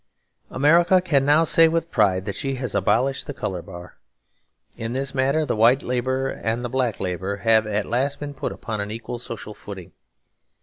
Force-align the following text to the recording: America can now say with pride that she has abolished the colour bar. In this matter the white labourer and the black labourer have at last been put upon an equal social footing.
America 0.49 0.99
can 0.99 1.23
now 1.23 1.43
say 1.43 1.67
with 1.67 1.91
pride 1.91 2.25
that 2.25 2.33
she 2.33 2.55
has 2.55 2.73
abolished 2.73 3.27
the 3.27 3.35
colour 3.35 3.61
bar. 3.61 3.99
In 4.75 4.93
this 4.93 5.13
matter 5.13 5.45
the 5.45 5.55
white 5.55 5.83
labourer 5.83 6.29
and 6.31 6.65
the 6.65 6.69
black 6.69 6.99
labourer 6.99 7.35
have 7.37 7.67
at 7.67 7.85
last 7.85 8.19
been 8.19 8.33
put 8.33 8.51
upon 8.51 8.81
an 8.81 8.89
equal 8.89 9.19
social 9.19 9.53
footing. 9.53 9.91